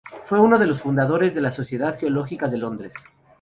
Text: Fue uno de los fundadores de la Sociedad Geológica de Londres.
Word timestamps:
Fue 0.23 0.39
uno 0.39 0.57
de 0.57 0.65
los 0.65 0.81
fundadores 0.81 1.35
de 1.35 1.41
la 1.41 1.51
Sociedad 1.51 1.99
Geológica 1.99 2.47
de 2.47 2.57
Londres. 2.57 2.93